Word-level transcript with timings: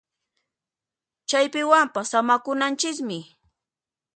Chaypiwanpas 1.29 2.07
samakunanchismi 2.11 3.19